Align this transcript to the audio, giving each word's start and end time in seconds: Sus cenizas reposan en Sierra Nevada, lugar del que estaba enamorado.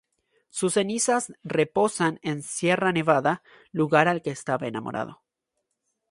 Sus 0.49 0.73
cenizas 0.73 1.31
reposan 1.43 2.17
en 2.23 2.41
Sierra 2.41 2.91
Nevada, 2.91 3.43
lugar 3.71 4.07
del 4.07 4.23
que 4.23 4.31
estaba 4.31 4.65
enamorado. 4.65 5.21